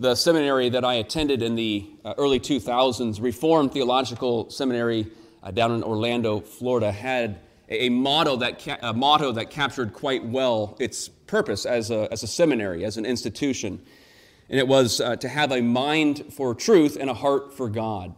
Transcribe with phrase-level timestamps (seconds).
[0.00, 5.06] the seminary that I attended in the uh, early 2000s, Reformed Theological Seminary
[5.42, 7.38] uh, down in Orlando, Florida, had
[7.68, 12.10] a, a motto, that ca- a motto that captured quite well its purpose as a,
[12.10, 13.78] as a seminary, as an institution.
[14.48, 18.14] And it was uh, to have a mind for truth and a heart for God.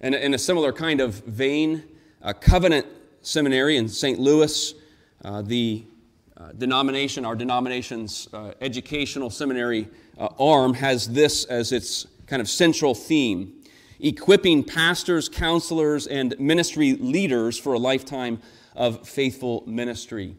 [0.00, 1.84] And in a similar kind of vein,
[2.22, 2.86] a Covenant
[3.20, 4.18] Seminary in St.
[4.18, 4.72] Louis,
[5.22, 5.84] uh, the
[6.36, 9.88] uh, denomination, our denomination's uh, educational seminary
[10.18, 13.52] uh, arm, has this as its kind of central theme
[14.00, 18.40] equipping pastors, counselors, and ministry leaders for a lifetime
[18.74, 20.36] of faithful ministry.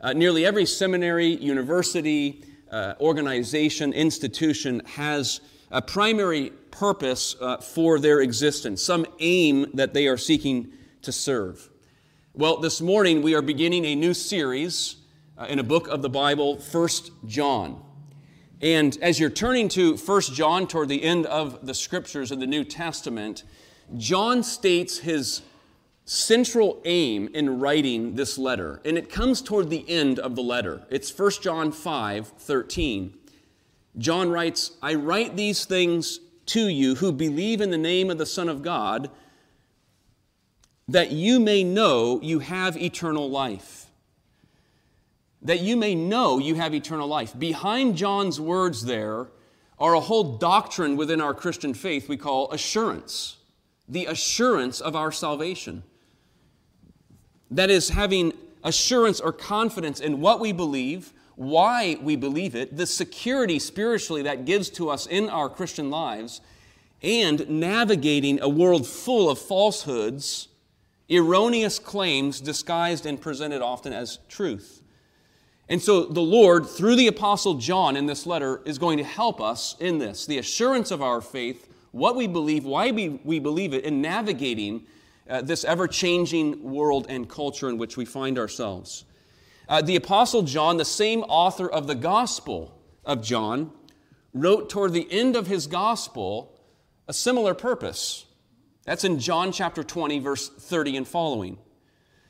[0.00, 5.40] Uh, nearly every seminary, university, uh, organization, institution has
[5.70, 11.70] a primary purpose for their existence, some aim that they are seeking to serve.
[12.34, 14.96] Well, this morning we are beginning a new series
[15.38, 17.80] uh, in a book of the Bible, First John.
[18.60, 22.46] And as you're turning to First John toward the end of the scriptures in the
[22.46, 23.44] New Testament,
[23.96, 25.42] John states his
[26.04, 30.82] central aim in writing this letter, and it comes toward the end of the letter.
[30.90, 33.14] It's 1 John 5 13.
[33.96, 38.26] John writes, I write these things to you who believe in the name of the
[38.26, 39.10] Son of God,
[40.88, 43.87] that you may know you have eternal life.
[45.42, 47.38] That you may know you have eternal life.
[47.38, 49.28] Behind John's words there
[49.78, 53.36] are a whole doctrine within our Christian faith we call assurance,
[53.88, 55.84] the assurance of our salvation.
[57.50, 58.32] That is, having
[58.64, 64.44] assurance or confidence in what we believe, why we believe it, the security spiritually that
[64.44, 66.40] gives to us in our Christian lives,
[67.00, 70.48] and navigating a world full of falsehoods,
[71.08, 74.82] erroneous claims disguised and presented often as truth.
[75.68, 79.40] And so the Lord, through the Apostle John in this letter, is going to help
[79.40, 83.74] us in this the assurance of our faith, what we believe, why we, we believe
[83.74, 84.86] it, in navigating
[85.28, 89.04] uh, this ever changing world and culture in which we find ourselves.
[89.68, 93.70] Uh, the Apostle John, the same author of the Gospel of John,
[94.32, 96.54] wrote toward the end of his Gospel
[97.06, 98.24] a similar purpose.
[98.84, 101.58] That's in John chapter 20, verse 30 and following.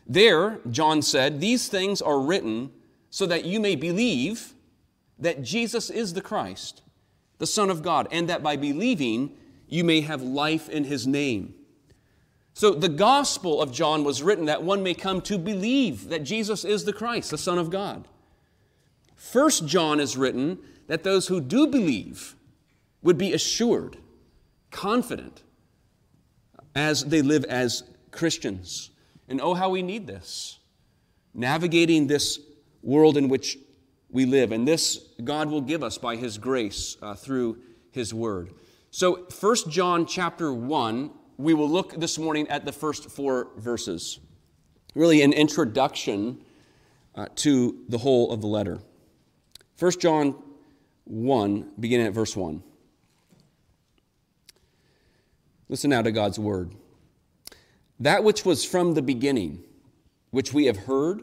[0.05, 2.73] There, John said, These things are written
[3.11, 4.55] so that you may believe
[5.19, 6.83] that Jesus is the Christ,
[7.39, 9.33] the Son of God, and that by believing
[9.67, 11.55] you may have life in his name.
[12.55, 16.65] So the Gospel of John was written that one may come to believe that Jesus
[16.65, 18.09] is the Christ, the Son of God.
[19.15, 22.35] First John is written that those who do believe
[23.03, 23.99] would be assured,
[24.71, 25.43] confident,
[26.75, 28.91] as they live as Christians.
[29.29, 30.59] And oh, how we need this.
[31.35, 32.41] Navigating this
[32.83, 33.59] world in which
[34.11, 34.53] we live.
[34.53, 37.59] And this God will give us by His grace uh, through
[37.91, 38.53] His Word.
[38.91, 44.19] So, First John chapter 1 we will look this morning at the first four verses.
[44.94, 46.43] Really, an introduction
[47.15, 48.81] uh, to the whole of the letter.
[49.78, 50.34] 1 John
[51.05, 52.61] 1, beginning at verse 1.
[55.69, 56.75] Listen now to God's word.
[58.00, 59.62] That which was from the beginning,
[60.31, 61.22] which we have heard,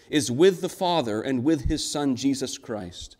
[0.11, 3.15] is with the Father and with his Son, Jesus Christ.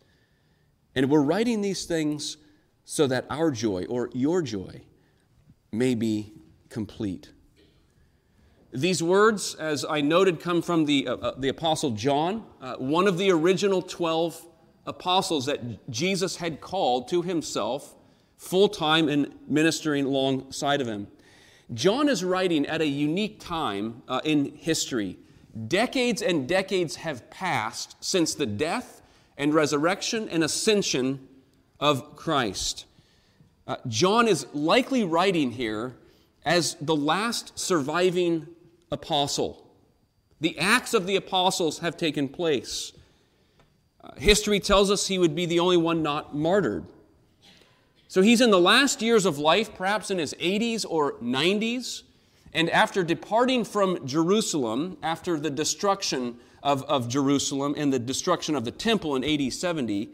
[0.94, 2.38] And we're writing these things
[2.84, 4.82] so that our joy, or your joy,
[5.72, 6.34] may be
[6.70, 7.32] complete.
[8.74, 13.08] These words, as I noted, come from the, uh, uh, the Apostle John, uh, one
[13.08, 14.46] of the original 12
[14.86, 17.96] apostles that Jesus had called to himself
[18.38, 21.08] full time and ministering alongside of him.
[21.74, 25.18] John is writing at a unique time uh, in history.
[25.68, 29.02] Decades and decades have passed since the death
[29.38, 31.28] and resurrection and ascension
[31.80, 32.86] of Christ.
[33.68, 35.96] Uh, John is likely writing here
[36.46, 38.48] as the last surviving
[38.92, 39.68] apostle.
[40.40, 42.94] The acts of the apostles have taken place.
[44.04, 46.86] Uh, history tells us he would be the only one not martyred.
[48.08, 52.04] So he's in the last years of life, perhaps in his 80s or 90s.
[52.54, 58.66] And after departing from Jerusalem, after the destruction of, of Jerusalem and the destruction of
[58.66, 60.14] the temple in AD 70,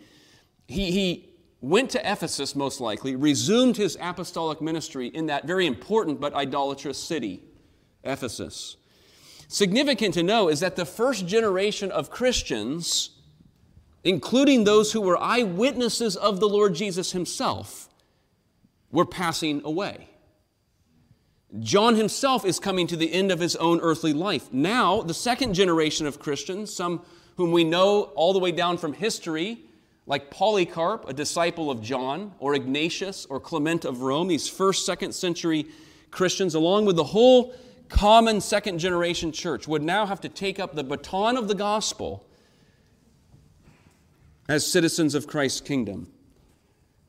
[0.68, 1.30] he, he
[1.62, 6.98] went to Ephesus, most likely, resumed his apostolic ministry in that very important but idolatrous
[6.98, 7.44] city,
[8.04, 8.78] Ephesus.
[9.48, 13.12] Significant to know is that the first generation of Christians,
[14.04, 17.90] including those who were eyewitnesses of the Lord Jesus himself,
[18.92, 20.10] were passing away.
[21.60, 24.52] John himself is coming to the end of his own earthly life.
[24.52, 27.04] Now, the second generation of Christians, some
[27.38, 29.60] whom we know all the way down from history,
[30.06, 35.14] like Polycarp, a disciple of John, or Ignatius or Clement of Rome, these first, second
[35.14, 35.68] century
[36.12, 37.54] Christians, along with the whole
[37.90, 42.26] common second generation church, would now have to take up the baton of the gospel
[44.50, 46.12] as citizens of Christ's kingdom.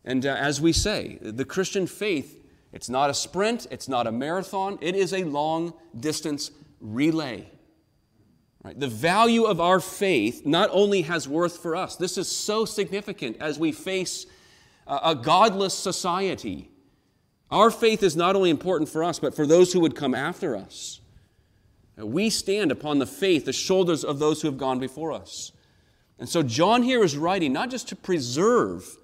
[0.05, 4.13] And uh, as we say, the Christian faith, it's not a sprint, it's not a
[4.13, 6.51] marathon, it is a long distance
[6.81, 7.51] relay.
[8.63, 8.79] Right?
[8.79, 13.37] The value of our faith not only has worth for us, this is so significant
[13.41, 14.27] as we face
[14.87, 16.71] a, a godless society.
[17.51, 20.57] Our faith is not only important for us, but for those who would come after
[20.57, 21.01] us.
[21.97, 25.53] We stand upon the faith, the shoulders of those who have gone before us.
[26.19, 28.99] And so John here is writing not just to preserve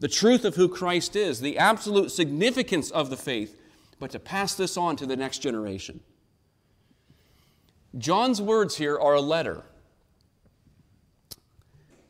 [0.00, 3.60] the truth of who Christ is, the absolute significance of the faith,
[3.98, 6.00] but to pass this on to the next generation.
[7.96, 9.64] John's words here are a letter.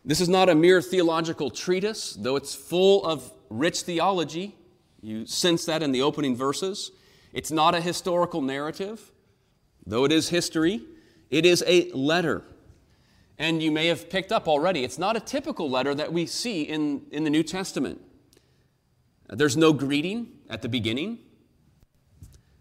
[0.05, 4.55] This is not a mere theological treatise, though it's full of rich theology.
[5.01, 6.91] You sense that in the opening verses.
[7.33, 9.13] It's not a historical narrative,
[9.87, 10.83] though it is history.
[11.31, 12.43] It is a letter.
[13.39, 16.63] And you may have picked up already, it's not a typical letter that we see
[16.63, 18.01] in, in the New Testament.
[19.29, 21.19] There's no greeting at the beginning.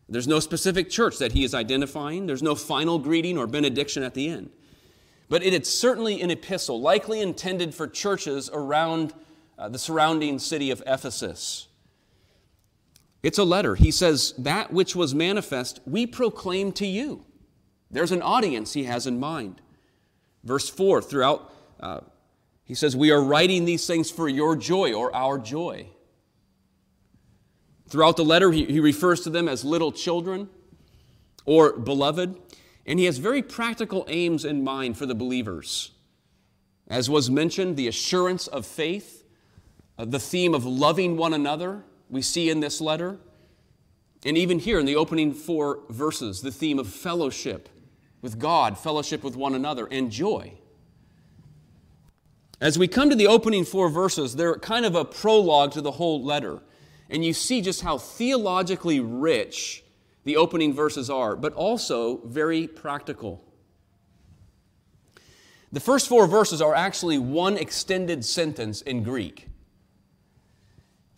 [0.09, 2.27] There's no specific church that he is identifying.
[2.27, 4.51] There's no final greeting or benediction at the end.
[5.29, 9.13] But it is certainly an epistle, likely intended for churches around
[9.57, 11.67] uh, the surrounding city of Ephesus.
[13.23, 13.75] It's a letter.
[13.75, 17.25] He says, That which was manifest, we proclaim to you.
[17.89, 19.61] There's an audience he has in mind.
[20.47, 21.99] Verse 4, throughout, uh,
[22.63, 25.87] he says, We are writing these things for your joy or our joy.
[27.89, 30.47] Throughout the letter, he, he refers to them as little children
[31.45, 32.37] or beloved,
[32.85, 35.91] and he has very practical aims in mind for the believers.
[36.87, 39.25] As was mentioned, the assurance of faith,
[39.97, 43.17] uh, the theme of loving one another, we see in this letter.
[44.25, 47.67] And even here in the opening four verses, the theme of fellowship
[48.21, 50.53] with God, fellowship with one another, and joy.
[52.59, 55.91] As we come to the opening four verses, they're kind of a prologue to the
[55.91, 56.61] whole letter.
[57.09, 59.83] And you see just how theologically rich
[60.23, 63.43] the opening verses are, but also very practical.
[65.71, 69.47] The first four verses are actually one extended sentence in Greek.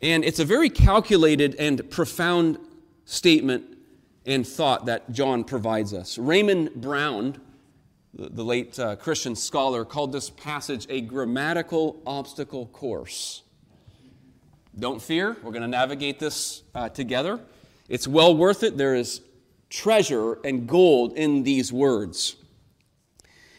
[0.02, 2.58] And it's a very calculated and profound
[3.06, 3.79] statement
[4.26, 6.18] and thought that John provides us.
[6.18, 7.40] Raymond Brown,
[8.14, 13.44] the, late uh, Christian scholar, called this passage a grammatical obstacle course.
[14.78, 17.40] Don't fear, we're going to navigate this uh, together.
[17.88, 18.78] It's well worth it.
[18.78, 19.22] There is
[19.70, 22.36] treasure and gold in these words.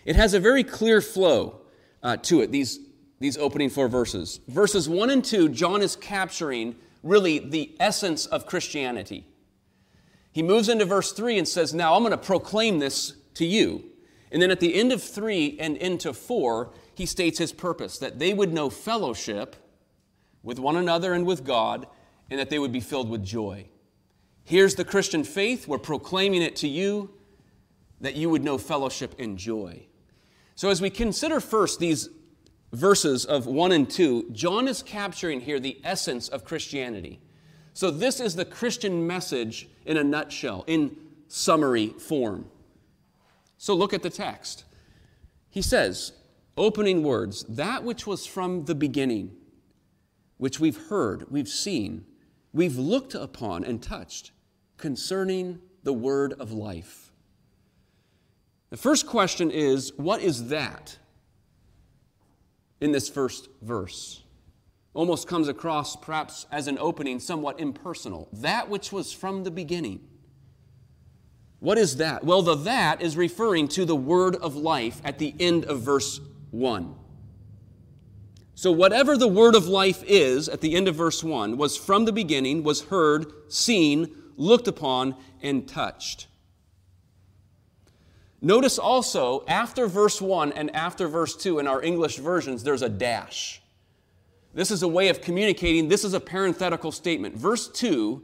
[0.04, 1.60] It has a very clear flow
[2.02, 2.80] uh, to it, these,
[3.18, 4.40] these opening four verses.
[4.48, 9.26] Verses 1 and 2, John is capturing really the essence of Christianity.
[10.32, 13.84] He moves into verse 3 and says, Now I'm going to proclaim this to you.
[14.30, 18.18] And then at the end of 3 and into 4, he states his purpose that
[18.18, 19.56] they would know fellowship
[20.42, 21.86] with one another and with God,
[22.30, 23.66] and that they would be filled with joy.
[24.44, 25.68] Here's the Christian faith.
[25.68, 27.10] We're proclaiming it to you
[28.00, 29.86] that you would know fellowship and joy.
[30.54, 32.08] So, as we consider first these
[32.72, 37.20] verses of 1 and 2, John is capturing here the essence of Christianity.
[37.80, 42.44] So, this is the Christian message in a nutshell, in summary form.
[43.56, 44.66] So, look at the text.
[45.48, 46.12] He says,
[46.58, 49.34] opening words, that which was from the beginning
[50.36, 52.04] which we've heard, we've seen,
[52.52, 54.32] we've looked upon and touched
[54.76, 57.12] concerning the word of life.
[58.68, 60.98] The first question is what is that
[62.78, 64.22] in this first verse?
[64.92, 68.28] Almost comes across, perhaps as an opening, somewhat impersonal.
[68.32, 70.00] That which was from the beginning.
[71.60, 72.24] What is that?
[72.24, 76.20] Well, the that is referring to the word of life at the end of verse
[76.50, 76.94] 1.
[78.54, 82.04] So, whatever the word of life is at the end of verse 1 was from
[82.04, 86.26] the beginning, was heard, seen, looked upon, and touched.
[88.42, 92.88] Notice also, after verse 1 and after verse 2 in our English versions, there's a
[92.88, 93.60] dash.
[94.52, 95.88] This is a way of communicating.
[95.88, 97.36] This is a parenthetical statement.
[97.36, 98.22] Verse 2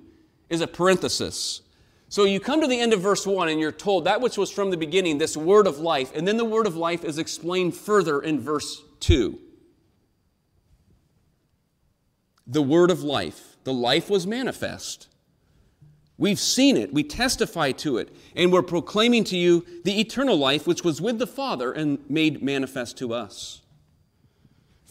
[0.49, 1.63] is a parenthesis.
[2.09, 4.51] So you come to the end of verse 1 and you're told that which was
[4.51, 7.77] from the beginning, this word of life, and then the word of life is explained
[7.77, 9.39] further in verse 2.
[12.47, 15.09] The word of life, the life was manifest.
[16.19, 20.67] We've seen it, we testify to it, and we're proclaiming to you the eternal life
[20.67, 23.63] which was with the Father and made manifest to us.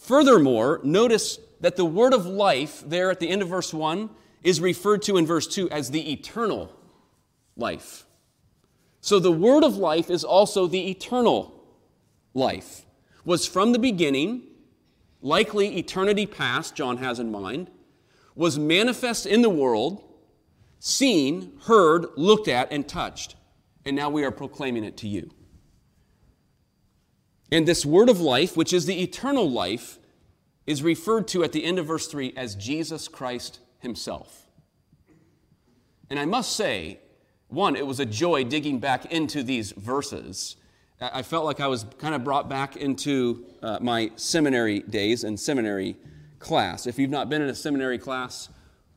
[0.06, 4.08] Furthermore, notice that the word of life there at the end of verse 1
[4.44, 6.72] is referred to in verse 2 as the eternal
[7.56, 8.06] life.
[9.00, 11.60] So the word of life is also the eternal
[12.34, 12.86] life.
[13.24, 14.44] Was from the beginning,
[15.22, 17.68] likely eternity past, John has in mind,
[18.36, 20.04] was manifest in the world,
[20.78, 23.34] seen, heard, looked at, and touched.
[23.84, 25.32] And now we are proclaiming it to you.
[27.50, 29.98] And this word of life, which is the eternal life,
[30.66, 34.46] is referred to at the end of verse 3 as Jesus Christ himself.
[36.10, 36.98] And I must say,
[37.48, 40.56] one, it was a joy digging back into these verses.
[41.00, 45.38] I felt like I was kind of brought back into uh, my seminary days and
[45.38, 45.96] seminary
[46.38, 46.86] class.
[46.86, 48.48] If you've not been in a seminary class,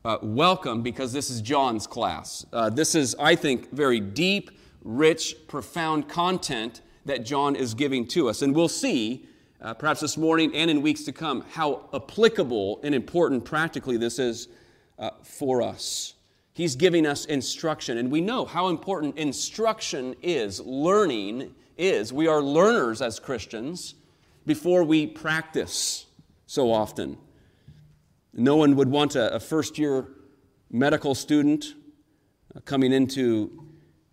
[0.06, 2.46] uh, welcome because this is John's class.
[2.53, 4.50] Uh, this is, I think, very deep,
[4.82, 8.43] rich, profound content that John is giving to us.
[8.43, 9.25] And we'll see,
[9.61, 14.19] uh, perhaps this morning and in weeks to come, how applicable and important practically this
[14.19, 14.47] is
[14.99, 16.13] uh, for us.
[16.53, 22.13] He's giving us instruction, and we know how important instruction is, learning is.
[22.13, 23.95] We are learners as Christians
[24.45, 26.05] before we practice
[26.45, 27.17] so often.
[28.33, 30.09] No one would want a, a first year
[30.69, 31.73] medical student
[32.55, 33.68] uh, coming into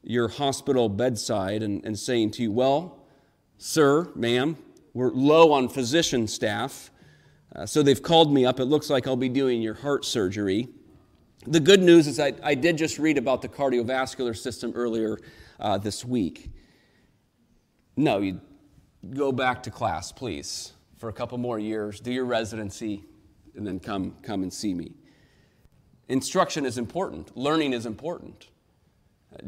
[0.06, 3.04] your hospital bedside and, and saying to you, Well,
[3.58, 4.56] sir, ma'am,
[4.94, 6.90] we're low on physician staff,
[7.54, 8.60] uh, so they've called me up.
[8.60, 10.68] It looks like I'll be doing your heart surgery.
[11.46, 15.18] The good news is I, I did just read about the cardiovascular system earlier
[15.58, 16.50] uh, this week.
[17.96, 18.40] No, you
[19.10, 23.04] go back to class, please, for a couple more years, do your residency,
[23.54, 24.92] and then come, come and see me.
[26.08, 28.48] Instruction is important, learning is important.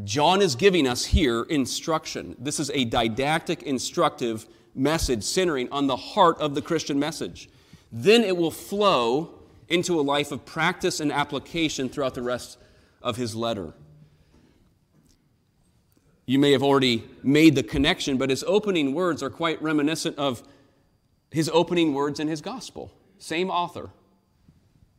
[0.05, 2.37] John is giving us here instruction.
[2.39, 7.49] This is a didactic, instructive message centering on the heart of the Christian message.
[7.91, 9.35] Then it will flow
[9.69, 12.59] into a life of practice and application throughout the rest
[13.03, 13.75] of his letter.
[16.27, 20.43] You may have already made the connection, but his opening words are quite reminiscent of
[21.31, 22.93] his opening words in his gospel.
[23.19, 23.91] Same author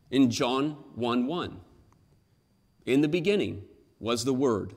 [0.09, 1.59] in John 1 1.
[2.85, 3.63] In the beginning
[3.99, 4.75] was the Word,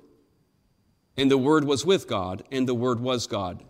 [1.16, 3.62] and the Word was with God, and the Word was God.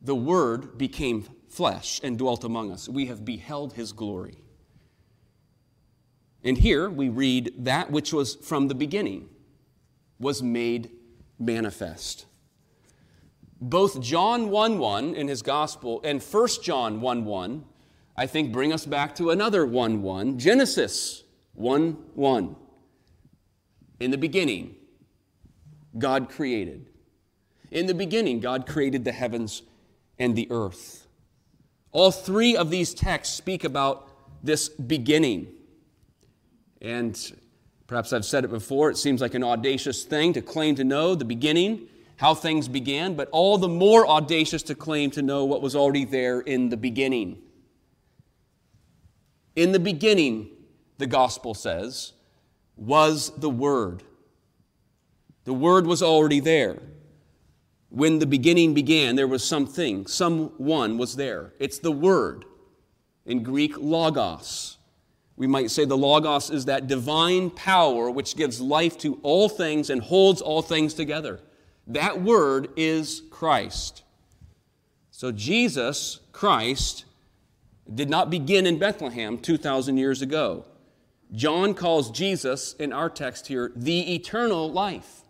[0.00, 2.88] The Word became flesh and dwelt among us.
[2.88, 4.38] We have beheld his glory.
[6.44, 9.28] And here we read that which was from the beginning
[10.20, 10.90] was made
[11.38, 12.26] manifest.
[13.60, 17.64] Both John 1 1 in his gospel and 1 John 1 1,
[18.16, 22.56] I think, bring us back to another 1 1, Genesis 1 1.
[24.00, 24.76] In the beginning,
[25.96, 26.86] God created.
[27.70, 29.62] In the beginning, God created the heavens
[30.18, 31.06] and the earth.
[31.92, 34.08] All three of these texts speak about
[34.42, 35.48] this beginning.
[36.80, 37.40] And
[37.86, 41.14] perhaps I've said it before, it seems like an audacious thing to claim to know
[41.14, 45.62] the beginning, how things began, but all the more audacious to claim to know what
[45.62, 47.38] was already there in the beginning.
[49.56, 50.50] In the beginning,
[50.98, 52.12] the gospel says,
[52.78, 54.02] was the Word.
[55.44, 56.78] The Word was already there.
[57.90, 61.52] When the beginning began, there was something, someone was there.
[61.58, 62.44] It's the Word.
[63.26, 64.78] In Greek, logos.
[65.36, 69.88] We might say the Logos is that divine power which gives life to all things
[69.88, 71.40] and holds all things together.
[71.86, 74.02] That word is Christ.
[75.10, 77.04] So Jesus, Christ,
[77.92, 80.64] did not begin in Bethlehem 2,000 years ago.
[81.32, 85.22] John calls Jesus, in our text here, the eternal life.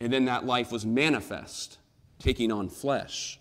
[0.00, 1.78] And then that life was manifest,
[2.18, 3.38] taking on flesh.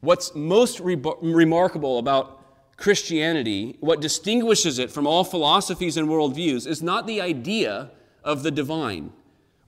[0.00, 2.40] What's most re- remarkable about
[2.76, 7.90] Christianity, what distinguishes it from all philosophies and worldviews is not the idea
[8.24, 9.12] of the divine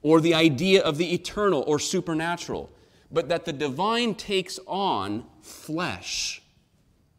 [0.01, 2.71] or the idea of the eternal or supernatural,
[3.11, 6.41] but that the divine takes on flesh,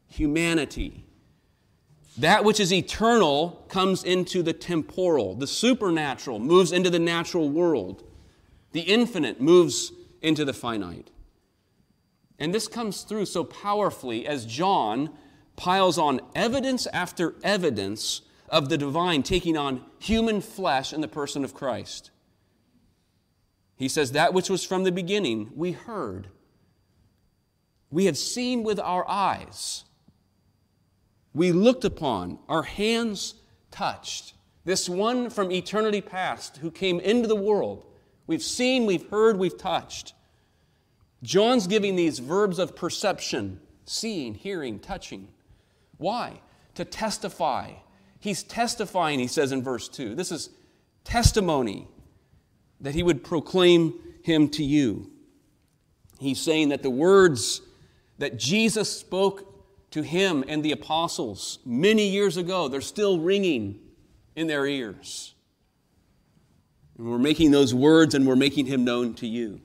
[0.09, 1.06] humanity.
[2.18, 8.04] That which is eternal comes into the temporal, the supernatural moves into the natural world,
[8.73, 9.92] the infinite moves
[10.23, 11.11] into the finite.
[12.38, 15.11] And this comes through so powerfully as John
[15.56, 21.44] piles on evidence after evidence of the divine taking on human flesh in the person
[21.44, 22.11] of Christ.
[23.76, 26.28] He says, That which was from the beginning, we heard.
[27.90, 29.85] We have seen with our eyes.
[31.35, 33.35] We looked upon, our hands
[33.71, 34.35] touched.
[34.64, 37.85] This one from eternity past who came into the world.
[38.26, 40.14] We've seen, we've heard, we've touched.
[41.23, 45.29] John's giving these verbs of perception seeing, hearing, touching.
[45.99, 46.41] Why?
[46.76, 47.73] To testify.
[48.21, 50.14] He's testifying, he says in verse 2.
[50.14, 50.50] This is
[51.05, 51.88] testimony
[52.81, 55.11] that he would proclaim him to you.
[56.19, 57.61] He's saying that the words
[58.19, 59.53] that Jesus spoke
[59.95, 63.79] to him and the apostles many years ago, they're still ringing
[64.35, 65.37] in their ears.
[66.99, 69.61] And we're making those words and we're making him known to you.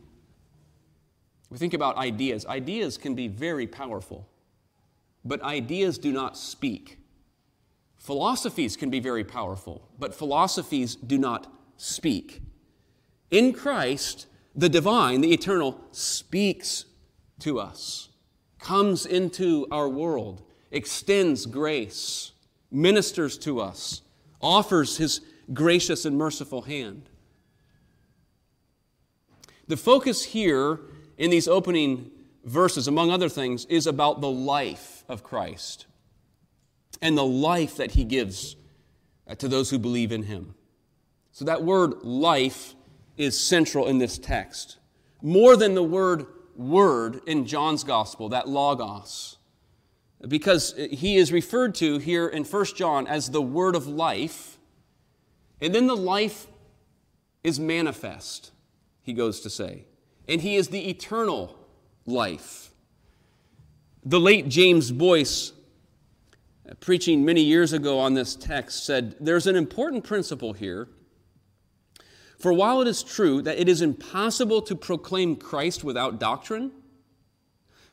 [1.50, 2.46] We think about ideas.
[2.46, 4.30] Ideas can be very powerful,
[5.26, 7.00] but ideas do not speak.
[7.98, 12.44] Philosophies can be very powerful, but philosophies do not speak.
[13.32, 16.86] In Christ, the divine, the eternal, speaks
[17.40, 18.09] to us,
[18.60, 22.32] comes into our world, extends grace,
[22.72, 24.02] ministers to us,
[24.42, 25.22] offers his
[25.54, 27.10] gracious and merciful hand.
[29.68, 30.80] The focus here
[31.18, 32.12] in these opening
[32.44, 35.86] verses, among other things, is about the life of Christ
[37.02, 38.56] and the life that he gives
[39.28, 40.56] uh, to those who believe in him.
[41.32, 42.76] So that word life
[43.16, 44.78] is central in this text.
[45.22, 46.26] More than the word
[46.60, 49.38] word in John's gospel, that logos.
[50.28, 54.58] Because he is referred to here in 1 John as the word of life,
[55.62, 56.48] and then the life
[57.44, 58.52] is manifest,
[59.02, 59.86] he goes to say
[60.30, 61.58] and he is the eternal
[62.06, 62.72] life.
[64.06, 65.54] The late James Boice,
[66.80, 70.88] preaching many years ago on this text, said there's an important principle here.
[72.40, 76.72] For while it is true that it is impossible to proclaim Christ without doctrine,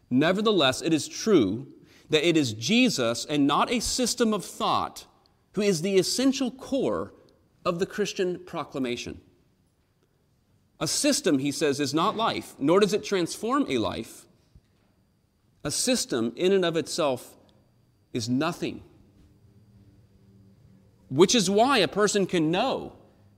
[0.09, 1.67] nevertheless it is true
[2.11, 5.07] that it is Jesus and not a system of thought
[5.55, 7.13] who is the essential core
[7.65, 9.21] of the Christian proclamation.
[10.79, 14.27] A system, he says, is not life, nor does it transform a life.
[15.65, 17.37] A system, in and of itself,
[18.13, 18.83] is nothing.
[21.09, 22.93] Which is why a person can know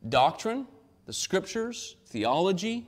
[0.07, 0.66] doctrine,
[1.09, 2.87] the scriptures, theology,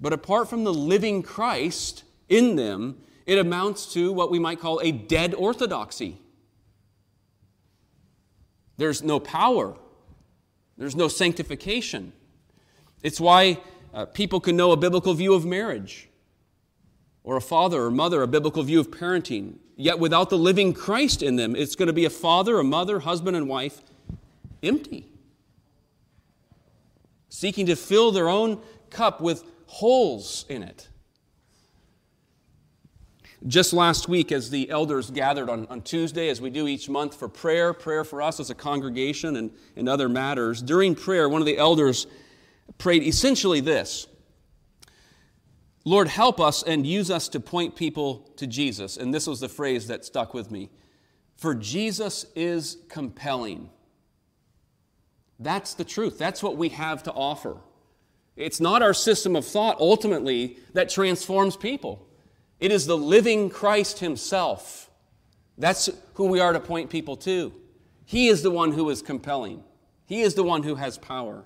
[0.00, 4.80] but apart from the living Christ in them, it amounts to what we might call
[4.82, 6.18] a dead orthodoxy.
[8.76, 9.76] There's no power,
[10.76, 12.12] there's no sanctification.
[13.04, 13.60] It's why
[13.94, 16.08] uh, people can know a biblical view of marriage,
[17.22, 19.58] or a father or mother, a biblical view of parenting.
[19.76, 22.98] Yet without the living Christ in them, it's going to be a father, a mother,
[22.98, 23.80] husband, and wife
[24.60, 25.06] empty,
[27.36, 30.88] seeking to fill their own cup with holes in it.
[33.46, 37.14] Just last week, as the elders gathered on, on Tuesday, as we do each month
[37.14, 41.42] for prayer, prayer for us as a congregation and, and other matters, during prayer, one
[41.42, 42.06] of the elders
[42.78, 44.06] prayed essentially this
[45.84, 48.96] Lord, help us and use us to point people to Jesus.
[48.96, 50.70] And this was the phrase that stuck with me.
[51.36, 53.68] For Jesus is compelling.
[55.38, 56.18] That's the truth.
[56.18, 57.58] That's what we have to offer.
[58.36, 62.06] It's not our system of thought ultimately that transforms people,
[62.60, 64.90] it is the living Christ Himself.
[65.58, 67.52] That's who we are to point people to.
[68.04, 69.62] He is the one who is compelling,
[70.06, 71.44] He is the one who has power.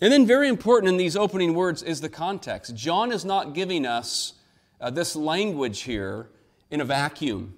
[0.00, 2.74] And then, very important in these opening words is the context.
[2.74, 4.34] John is not giving us
[4.80, 6.28] uh, this language here
[6.70, 7.54] in a vacuum.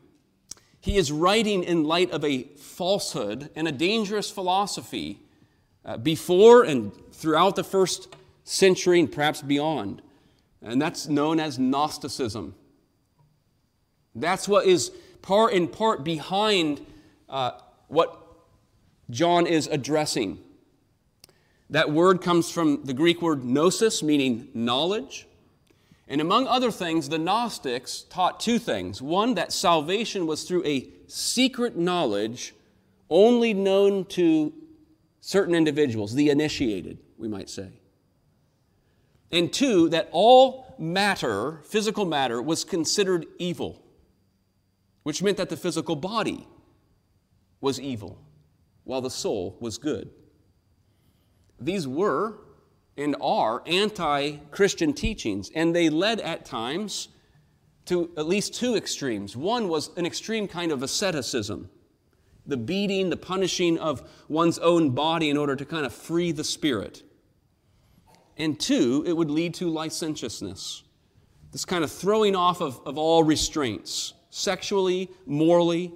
[0.87, 5.18] He is writing in light of a falsehood and a dangerous philosophy
[5.85, 10.01] uh, before and throughout the first century and perhaps beyond.
[10.62, 12.55] And that's known as Gnosticism.
[14.14, 16.87] That's what is part in part behind
[17.29, 18.22] uh, what
[19.11, 20.38] John is addressing.
[21.68, 25.27] That word comes from the Greek word gnosis, meaning knowledge.
[26.08, 29.02] And among other things, the Gnostics taught two things.
[29.02, 32.54] One, that salvation was through a secret knowledge
[33.10, 34.52] only known to
[35.20, 37.70] certain individuals, the initiated, we might say.
[39.32, 43.82] And two, that all matter, physical matter, was considered evil,
[45.02, 46.46] which meant that the physical body
[47.60, 48.18] was evil,
[48.84, 50.10] while the soul was good.
[51.58, 52.38] These were
[52.96, 57.09] and are anti Christian teachings, and they led at times
[57.87, 59.37] to at least two extremes.
[59.37, 61.70] One was an extreme kind of asceticism,
[62.44, 66.44] the beating, the punishing of one's own body in order to kind of free the
[66.44, 67.02] spirit.
[68.37, 70.82] And two, it would lead to licentiousness,
[71.52, 75.92] this kind of throwing off of, of all restraints, sexually, morally,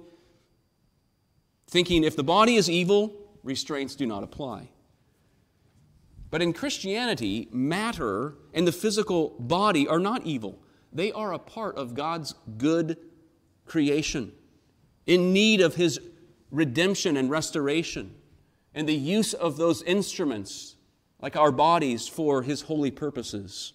[1.67, 4.69] thinking if the body is evil, restraints do not apply.
[6.31, 10.59] But in Christianity, matter and the physical body are not evil.
[10.91, 12.97] They are a part of God's good
[13.65, 14.31] creation,
[15.05, 15.99] in need of His
[16.49, 18.15] redemption and restoration,
[18.73, 20.75] and the use of those instruments,
[21.21, 23.73] like our bodies, for His holy purposes.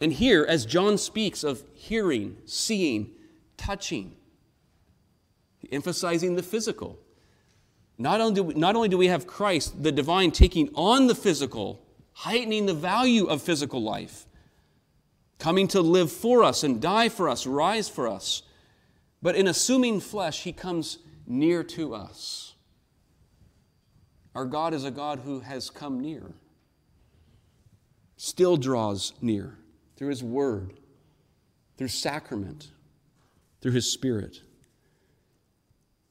[0.00, 3.10] And here, as John speaks of hearing, seeing,
[3.56, 4.16] touching,
[5.70, 6.98] emphasizing the physical.
[8.00, 11.14] Not only, do we, not only do we have Christ, the divine, taking on the
[11.14, 14.24] physical, heightening the value of physical life,
[15.38, 18.40] coming to live for us and die for us, rise for us.
[19.20, 22.54] But in assuming flesh, he comes near to us.
[24.34, 26.32] Our God is a God who has come near,
[28.16, 29.58] still draws near
[29.96, 30.72] through his word,
[31.76, 32.70] through sacrament,
[33.60, 34.40] through his spirit.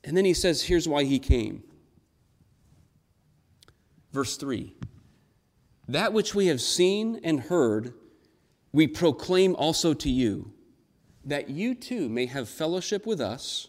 [0.04, 1.63] And then he says, here's why he came.
[4.12, 4.76] Verse 3
[5.88, 7.93] That which we have seen and heard
[8.72, 10.54] we proclaim also to you,
[11.26, 13.67] that you too may have fellowship with us.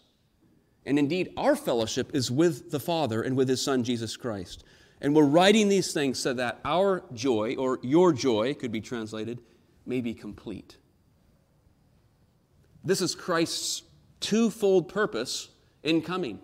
[0.86, 4.64] And indeed, our fellowship is with the Father and with His Son, Jesus Christ.
[5.00, 9.40] And we're writing these things so that our joy, or your joy, could be translated,
[9.86, 10.76] may be complete.
[12.84, 13.82] This is Christ's
[14.20, 15.50] twofold purpose
[15.82, 16.40] in coming.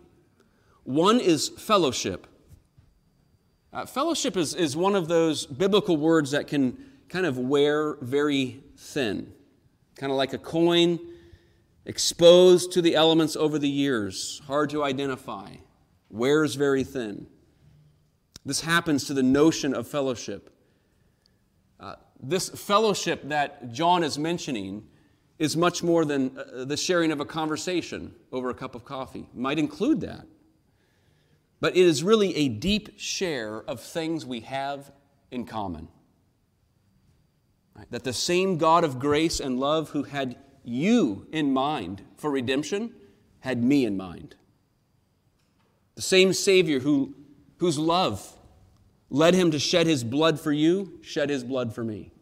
[0.84, 2.26] One is fellowship.
[3.76, 6.78] Uh, fellowship is, is one of those biblical words that can
[7.10, 9.30] kind of wear very thin,
[9.96, 10.98] kind of like a coin
[11.84, 15.50] exposed to the elements over the years, hard to identify,
[16.08, 17.26] wears very thin.
[18.46, 20.48] This happens to the notion of fellowship.
[21.78, 24.86] Uh, this fellowship that John is mentioning
[25.38, 29.28] is much more than uh, the sharing of a conversation over a cup of coffee.
[29.34, 30.26] Might include that.
[31.60, 34.92] But it is really a deep share of things we have
[35.30, 35.88] in common.
[37.74, 37.90] Right?
[37.90, 42.92] That the same God of grace and love who had you in mind for redemption
[43.40, 44.34] had me in mind.
[45.94, 47.14] The same Savior who,
[47.58, 48.36] whose love
[49.08, 52.12] led him to shed his blood for you, shed his blood for me.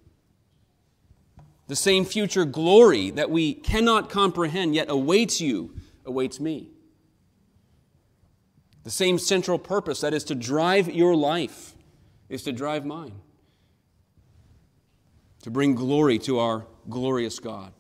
[1.67, 6.74] The same future glory that we cannot comprehend yet awaits you, awaits me.
[8.85, 11.75] The same central purpose that is to drive your life
[12.29, 13.21] is to drive mine
[15.45, 17.75] to bring glory to our glorious God.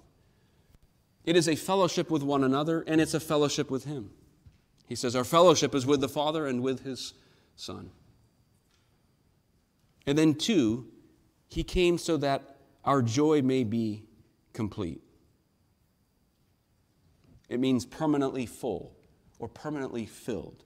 [1.25, 4.11] It is a fellowship with one another, and it's a fellowship with Him.
[4.87, 7.15] He says, Our fellowship is with the Father and with His
[7.57, 7.91] Son.
[10.07, 10.89] And then, two,
[11.49, 14.05] He came so that our joy may be
[14.53, 15.01] complete.
[17.49, 18.95] It means permanently full
[19.39, 20.65] or permanently filled.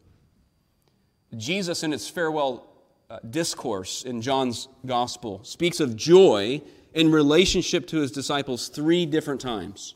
[1.37, 2.67] Jesus, in his farewell
[3.11, 6.62] uh, discourse in John's Gospel, speaks of joy
[6.95, 9.95] in relationship to his disciples three different times.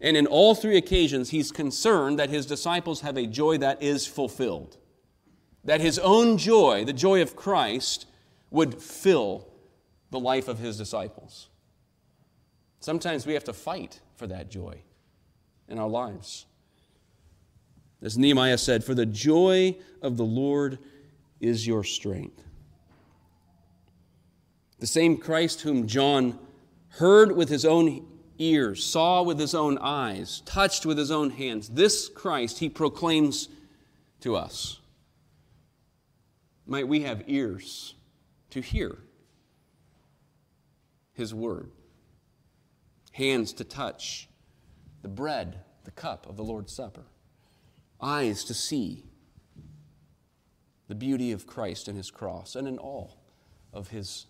[0.00, 4.06] And in all three occasions, he's concerned that his disciples have a joy that is
[4.06, 4.76] fulfilled.
[5.64, 8.06] That his own joy, the joy of Christ,
[8.50, 9.48] would fill
[10.10, 11.48] the life of his disciples.
[12.80, 14.82] Sometimes we have to fight for that joy
[15.68, 16.46] in our lives.
[18.02, 20.78] As Nehemiah said, For the joy of the Lord
[21.40, 22.42] is your strength.
[24.78, 26.38] The same Christ whom John
[26.88, 28.06] heard with his own
[28.38, 33.48] ears, saw with his own eyes, touched with his own hands, this Christ he proclaims
[34.20, 34.80] to us.
[36.66, 37.94] Might we have ears
[38.50, 38.98] to hear
[41.14, 41.70] his word,
[43.12, 44.28] hands to touch
[45.02, 47.04] the bread, the cup of the Lord's Supper,
[48.00, 49.04] eyes to see
[50.88, 53.16] the beauty of Christ and his cross and in all
[53.72, 54.26] of his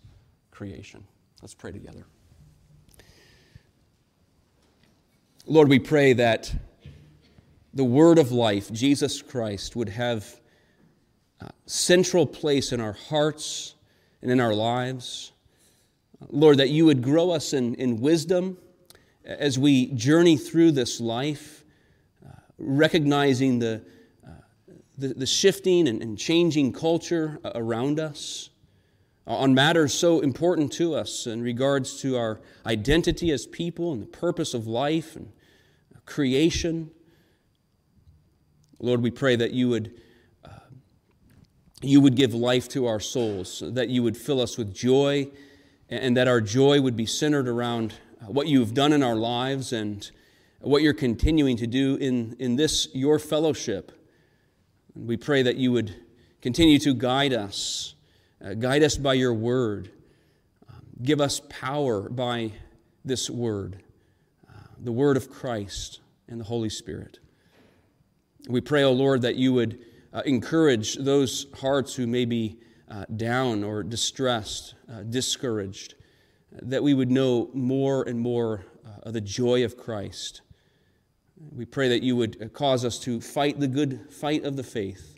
[0.50, 1.04] creation.
[1.42, 2.06] Let's pray together.
[5.44, 6.52] Lord, we pray that
[7.72, 10.40] the word of life, Jesus Christ, would have
[11.40, 13.74] a central place in our hearts
[14.22, 15.32] and in our lives.
[16.30, 18.56] Lord, that you would grow us in, in wisdom
[19.24, 21.55] as we journey through this life,
[22.58, 23.82] recognizing the,
[24.26, 24.30] uh,
[24.98, 28.50] the, the, shifting and, and changing culture around us.
[29.26, 34.06] on matters so important to us in regards to our identity as people and the
[34.06, 35.32] purpose of life and
[36.06, 36.90] creation.
[38.78, 40.00] Lord, we pray that you would,
[40.44, 40.50] uh,
[41.82, 45.28] you would give life to our souls, that you would fill us with joy,
[45.88, 47.94] and that our joy would be centered around
[48.26, 50.10] what you've done in our lives and
[50.66, 53.92] what you're continuing to do in, in this, your fellowship.
[54.94, 55.94] We pray that you would
[56.40, 57.96] continue to guide us
[58.44, 59.90] uh, guide us by your word.
[61.02, 62.52] Give us power by
[63.04, 63.82] this word,
[64.48, 67.18] uh, the word of Christ and the Holy Spirit.
[68.48, 69.80] We pray, O oh Lord, that you would
[70.12, 72.58] uh, encourage those hearts who may be
[72.90, 75.94] uh, down or distressed, uh, discouraged,
[76.52, 80.42] that we would know more and more uh, of the joy of Christ.
[81.54, 85.16] We pray that you would cause us to fight the good fight of the faith,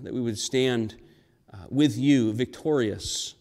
[0.00, 0.96] that we would stand
[1.52, 3.34] uh, with you, victorious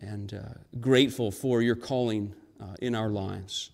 [0.00, 0.40] and uh,
[0.80, 3.70] grateful for your calling uh, in our lives.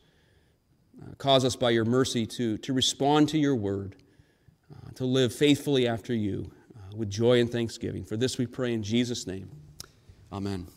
[1.00, 3.96] Uh, cause us by your mercy to, to respond to your word,
[4.72, 8.04] uh, to live faithfully after you uh, with joy and thanksgiving.
[8.04, 9.50] For this we pray in Jesus' name.
[10.32, 10.72] Amen.